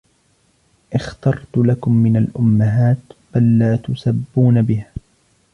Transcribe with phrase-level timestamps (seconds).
[0.93, 2.97] اخْتَرْتُ لَكُمْ مِنْ الْأُمَّهَاتِ
[3.35, 4.91] مَنْ لَا تُسَبُّونَ بِهَا